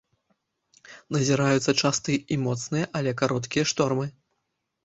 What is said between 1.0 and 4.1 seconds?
Назіраюцца частыя і моцныя, але кароткія штормы.